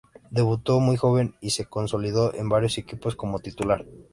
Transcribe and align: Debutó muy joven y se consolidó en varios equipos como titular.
Debutó 0.31 0.79
muy 0.79 0.97
joven 0.97 1.35
y 1.41 1.51
se 1.51 1.65
consolidó 1.65 2.33
en 2.33 2.49
varios 2.49 2.75
equipos 2.79 3.15
como 3.15 3.37
titular. 3.37 3.85